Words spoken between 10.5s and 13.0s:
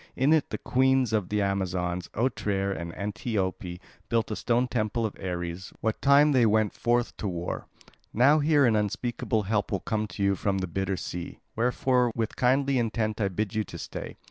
the bitter sea; wherefore with kindly